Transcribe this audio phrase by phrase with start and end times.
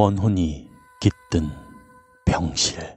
[0.00, 0.66] 원혼이
[0.98, 1.50] 깃든
[2.24, 2.96] 병실.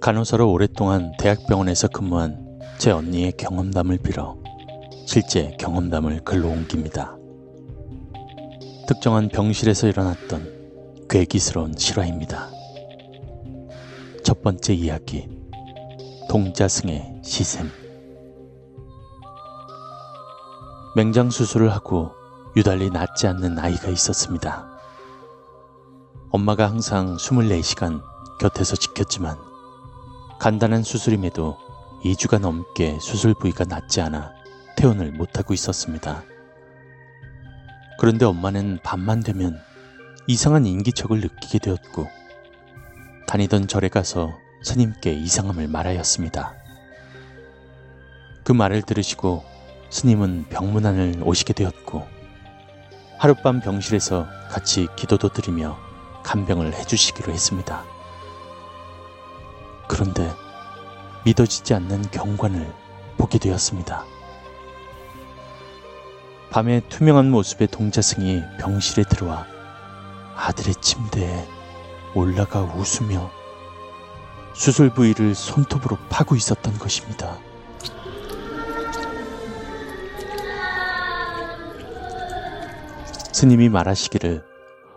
[0.00, 4.36] 간호사로 오랫동안 대학병원에서 근무한 제 언니의 경험담을 빌어
[5.06, 7.16] 실제 경험담을 글로 옮깁니다.
[8.88, 12.50] 특정한 병실에서 일어났던 괴기스러운 실화입니다.
[14.24, 15.28] 첫 번째 이야기.
[16.28, 17.70] 동자승의 시샘.
[20.96, 22.18] 맹장 수술을 하고
[22.56, 24.68] 유달리 낫지 않는 아이가 있었습니다.
[26.30, 28.02] 엄마가 항상 24시간
[28.40, 29.36] 곁에서 지켰지만
[30.40, 31.56] 간단한 수술임에도
[32.02, 34.32] 2주가 넘게 수술 부위가 낫지 않아
[34.76, 36.24] 퇴원을 못하고 있었습니다.
[38.00, 39.60] 그런데 엄마는 밤만 되면
[40.26, 42.08] 이상한 인기척을 느끼게 되었고
[43.28, 44.32] 다니던 절에 가서
[44.64, 46.54] 스님께 이상함을 말하였습니다.
[48.42, 49.44] 그 말을 들으시고
[49.90, 52.19] 스님은 병문안을 오시게 되었고
[53.20, 55.78] 하룻밤 병실에서 같이 기도도 드리며
[56.22, 57.84] 간병을 해주시기로 했습니다.
[59.86, 60.32] 그런데
[61.26, 62.72] 믿어지지 않는 경관을
[63.18, 64.06] 보게 되었습니다.
[66.50, 69.46] 밤에 투명한 모습의 동자승이 병실에 들어와
[70.34, 71.46] 아들의 침대에
[72.14, 73.30] 올라가 웃으며
[74.54, 77.36] 수술 부위를 손톱으로 파고 있었던 것입니다.
[83.40, 84.44] 스님이 말하시기를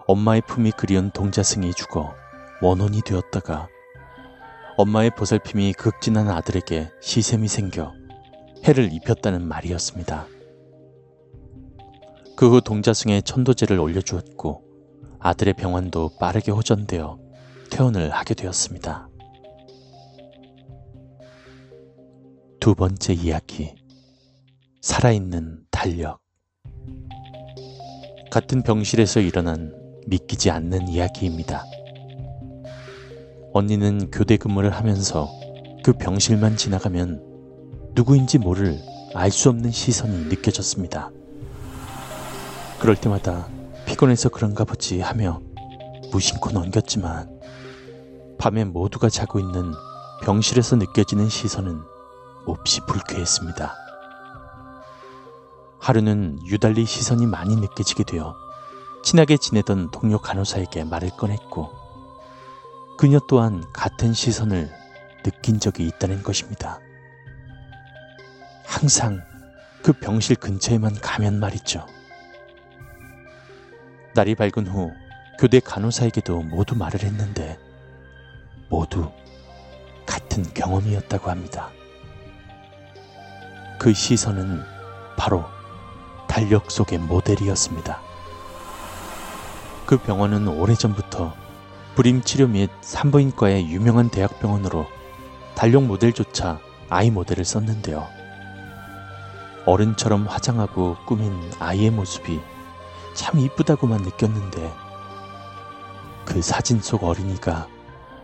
[0.05, 2.13] 엄마의 품이 그리운 동자승이 죽어
[2.61, 3.69] 원혼이 되었다가
[4.75, 7.93] 엄마의 보살핌이 극진한 아들에게 시샘이 생겨
[8.65, 10.27] 해를 입혔다는 말이었습니다.
[12.35, 14.65] 그 후 동자승의 천도제를 올려주었고
[15.21, 17.17] 아들의 병환도 빠르게 호전되어
[17.71, 19.07] 퇴원을 하게 되었습니다.
[22.59, 23.73] 두 번째 이야기.
[24.81, 26.22] 살아있는 달력.
[28.33, 29.71] 같은 병실에서 일어난
[30.07, 31.65] 믿기지 않는 이야기입니다.
[33.53, 35.29] 언니는 교대 근무를 하면서
[35.83, 37.21] 그 병실만 지나가면
[37.93, 38.79] 누구인지 모를
[39.13, 41.11] 알 수 없는 시선이 느껴졌습니다.
[42.79, 43.49] 그럴 때마다
[43.85, 45.39] 피곤해서 그런가 보지 하며
[46.11, 47.39] 무심코 넘겼지만
[48.39, 49.73] 밤에 모두가 자고 있는
[50.23, 51.79] 병실에서 느껴지는 시선은
[52.47, 53.82] 몹시 불쾌했습니다.
[55.83, 58.37] 하루는 유달리 시선이 많이 느껴지게 되어
[59.03, 61.71] 친하게 지내던 동료 간호사에게 말을 꺼냈고
[62.97, 64.71] 그녀 또한 같은 시선을
[65.23, 66.79] 느낀 적이 있다는 것입니다.
[68.65, 69.21] 항상
[69.81, 71.85] 그 병실 근처에만 가면 말이죠.
[74.15, 74.93] 날이 밝은 후
[75.37, 77.59] 교대 간호사에게도 모두 말을 했는데
[78.69, 79.11] 모두
[80.05, 81.71] 같은 경험이었다고 합니다.
[83.77, 84.63] 그 시선은
[85.17, 85.43] 바로
[86.33, 88.01] 달력 속의 모델이었습니다.
[89.85, 91.31] 그 병원은 오래전부터
[91.93, 94.87] 불임 치료 및 산부인과의 유명한 대학병원으로
[95.53, 96.57] 달력 모델조차
[96.89, 98.07] 아이 모델을 썼는데요.
[99.67, 102.41] 어른처럼 화장하고 꾸민 아이의 모습이
[103.13, 104.73] 참 이쁘다고만 느꼈는데
[106.25, 107.67] 그 사진 속 어린이가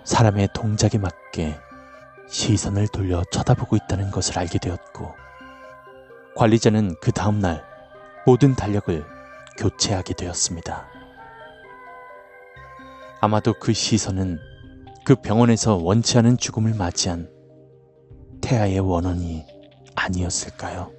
[0.04, 1.60] 사람의 동작에 맞게
[2.28, 5.14] 시선을 돌려 쳐다보고 있다는 것을 알게 되었고
[6.36, 7.69] 관리자는 그 다음날
[8.26, 9.06] 모든 달력을
[9.58, 10.88] 교체하게 되었습니다.
[13.22, 14.40] 아마도 그 시선은
[15.04, 17.30] 그 병원에서 원치 않은 죽음을 맞이한
[18.42, 19.46] 태아의 원원이
[19.96, 20.99] 아니었을까요?